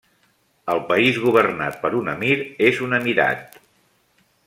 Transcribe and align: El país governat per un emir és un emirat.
El 0.75 0.81
país 0.91 1.19
governat 1.27 1.79
per 1.85 1.93
un 2.01 2.11
emir 2.17 2.41
és 2.71 2.83
un 2.89 3.01
emirat. 3.03 3.65